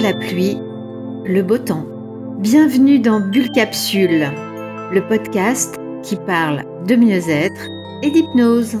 [0.00, 0.56] La pluie,
[1.26, 1.84] le beau temps.
[2.38, 4.30] Bienvenue dans Bulle Capsule,
[4.94, 7.68] le podcast qui parle de mieux-être
[8.02, 8.78] et d'hypnose.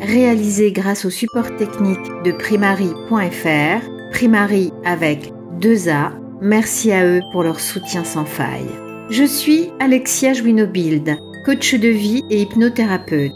[0.00, 6.14] Réalisé grâce au support technique de primary.fr, Primary avec deux A.
[6.40, 8.70] Merci à eux pour leur soutien sans faille.
[9.10, 13.32] Je suis Alexia Jouinobild, coach de vie et hypnothérapeute.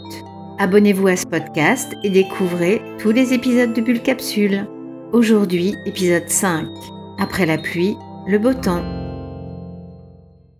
[0.57, 4.65] Abonnez-vous à ce podcast et découvrez tous les épisodes de Bulle Capsule.
[5.13, 6.65] Aujourd'hui, épisode 5.
[7.19, 8.83] Après la pluie, le beau temps.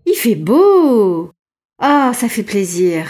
[0.05, 1.31] Il fait beau
[1.79, 3.07] Ah, ça fait plaisir.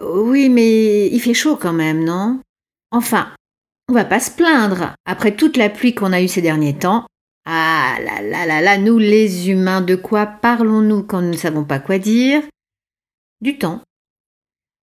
[0.00, 2.40] Oui, mais il fait chaud quand même, non?
[2.90, 3.28] Enfin,
[3.88, 4.94] on va pas se plaindre.
[5.04, 7.06] Après toute la pluie qu'on a eue ces derniers temps.
[7.44, 11.64] Ah là là là là, nous les humains, de quoi parlons-nous quand nous ne savons
[11.64, 12.42] pas quoi dire?
[13.42, 13.82] Du temps.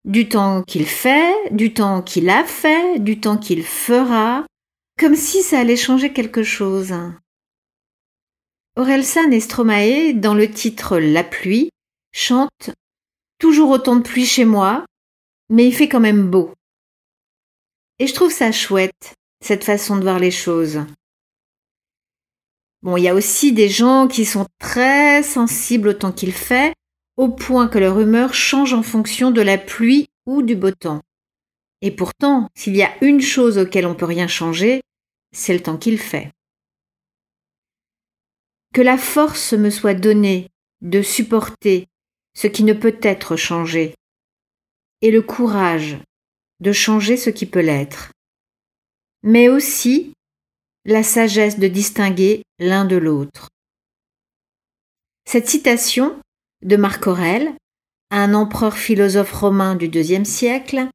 [0.05, 4.45] Du temps qu'il fait, du temps qu'il a fait, du temps qu'il fera,
[4.98, 6.95] comme si ça allait changer quelque chose.
[8.80, 11.69] Orelsan et dans le titre La pluie,
[12.12, 12.70] chantent
[13.39, 14.86] Toujours autant de pluie chez moi,
[15.50, 16.55] mais il fait quand même beau.
[17.98, 19.12] Et je trouve ça chouette,
[19.45, 20.81] cette façon de voir les choses.
[22.81, 26.73] Bon, il y a aussi des gens qui sont très sensibles au temps qu'il fait,
[27.19, 31.03] au point que leur humeur change en fonction de la pluie ou du beau temps.
[31.83, 34.81] Et pourtant, s'il y a une chose auquel on peut rien changer,
[35.33, 36.33] c'est le temps qu'il fait.
[38.73, 40.49] Que la force me soit donnée
[40.81, 41.89] de supporter
[42.35, 43.95] ce qui ne peut être changé,
[45.03, 45.99] et le courage
[46.61, 48.13] de changer ce qui peut l'être,
[49.23, 50.13] mais aussi
[50.85, 53.48] la sagesse de distinguer l'un de l'autre.
[55.27, 56.21] Cette citation
[56.63, 57.55] de Marc Aurèle,
[58.11, 60.89] un empereur philosophe romain du deuxième siècle,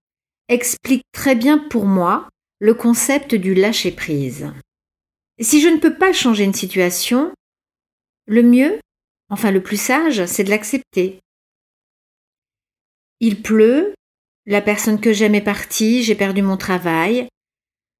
[0.49, 4.51] explique très bien pour moi le concept du lâcher-prise.
[5.41, 7.33] Si je ne peux pas changer une situation,
[8.25, 8.79] le mieux,
[9.29, 11.19] enfin le plus sage, c'est de l'accepter.
[13.19, 13.93] Il pleut,
[14.45, 17.27] la personne que j'aime est partie, j'ai perdu mon travail,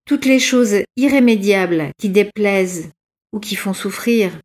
[0.05, 2.91] toutes les choses irrémédiables qui déplaisent
[3.33, 4.39] ou qui font souffrir,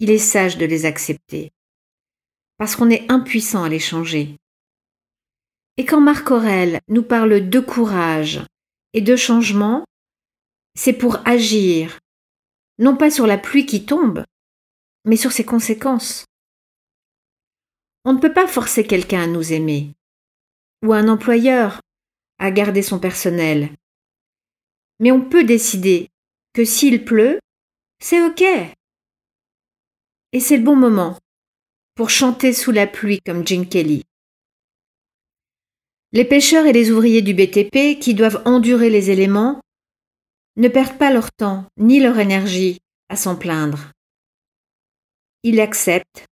[0.00, 1.50] il est sage de les accepter,
[2.58, 4.36] parce qu'on est impuissant à les changer.
[5.76, 8.42] Et quand Marc Aurèle nous parle de courage
[8.92, 9.84] et de changement,
[10.76, 11.98] c'est pour agir,
[12.78, 14.24] non pas sur la pluie qui tombe,
[15.04, 16.24] mais sur ses conséquences.
[18.04, 19.94] On ne peut pas forcer quelqu'un à nous aimer,
[20.84, 21.80] ou un employeur
[22.38, 23.70] à garder son personnel.
[25.00, 26.08] Mais on peut décider
[26.52, 27.40] que s'il pleut,
[28.00, 28.42] c'est OK.
[30.32, 31.18] Et c'est le bon moment
[31.94, 34.02] pour chanter sous la pluie comme Gene Kelly.
[36.12, 39.60] Les pêcheurs et les ouvriers du BTP qui doivent endurer les éléments
[40.56, 42.78] ne perdent pas leur temps ni leur énergie
[43.08, 43.93] à s'en plaindre.
[45.44, 46.26] Ils l'acceptent,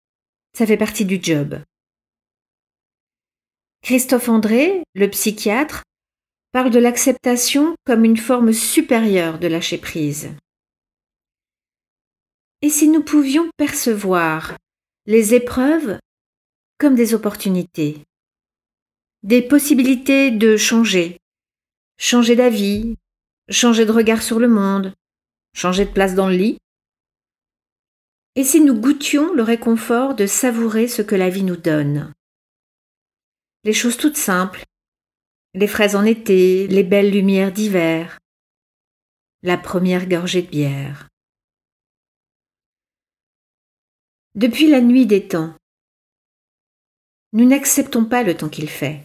[0.56, 1.62] ça fait partie du job.
[3.82, 5.84] Christophe André, le psychiatre,
[6.52, 10.30] parle de l'acceptation comme une forme supérieure de lâcher prise.
[12.62, 14.56] Et si nous pouvions percevoir
[15.04, 15.98] les épreuves
[16.78, 18.02] comme des opportunités
[19.22, 21.18] des possibilités de changer,
[21.98, 22.96] changer d'avis,
[23.50, 24.94] changer de regard sur le monde,
[25.54, 26.58] changer de place dans le lit.
[28.36, 32.12] Et si nous goûtions le réconfort de savourer ce que la vie nous donne?
[33.64, 34.64] Les choses toutes simples,
[35.54, 38.18] les fraises en été, les belles lumières d'hiver,
[39.42, 41.08] la première gorgée de bière.
[44.36, 45.54] Depuis la nuit des temps,
[47.32, 49.04] nous n'acceptons pas le temps qu'il fait.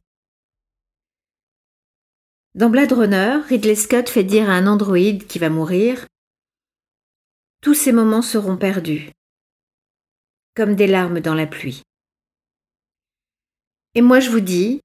[2.54, 6.06] Dans Blade Runner, Ridley Scott fait dire à un androïde qui va mourir
[7.66, 9.10] Tous ces moments seront perdus,
[10.56, 11.82] comme des larmes dans la pluie.
[13.96, 14.82] Et moi je vous dis,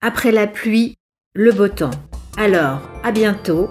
[0.00, 0.94] après la pluie,
[1.34, 1.90] le beau temps.
[2.38, 3.68] Alors, à bientôt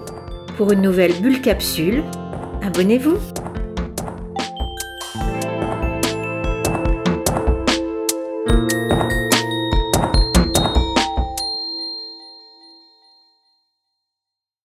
[0.56, 2.04] pour une nouvelle bulle capsule.
[2.62, 3.18] Abonnez-vous